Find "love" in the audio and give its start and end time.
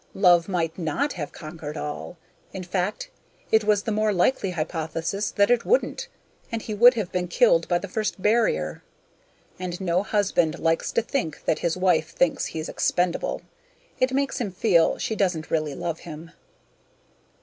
0.15-0.49, 15.75-15.99